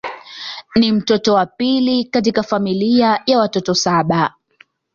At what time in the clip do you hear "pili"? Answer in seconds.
1.45-2.03